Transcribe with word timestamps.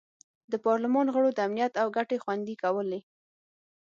د 0.51 0.53
پارلمان 0.65 1.07
غړو 1.15 1.29
د 1.33 1.39
امنیت 1.47 1.73
او 1.81 1.87
ګټې 1.97 2.17
خوندي 2.23 2.55
کولې. 2.63 2.99